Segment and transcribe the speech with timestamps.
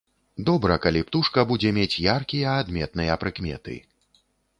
[0.45, 3.77] Добра, калі птушка будзе мець яркія адметныя прыкметы.